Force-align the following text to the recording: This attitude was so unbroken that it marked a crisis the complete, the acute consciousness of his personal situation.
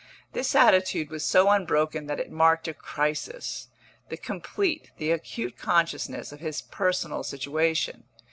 This 0.33 0.55
attitude 0.55 1.11
was 1.11 1.23
so 1.23 1.49
unbroken 1.51 2.07
that 2.07 2.19
it 2.19 2.31
marked 2.31 2.67
a 2.67 2.73
crisis 2.73 3.67
the 4.09 4.17
complete, 4.17 4.89
the 4.97 5.11
acute 5.11 5.59
consciousness 5.59 6.31
of 6.31 6.39
his 6.39 6.59
personal 6.59 7.21
situation. 7.21 8.05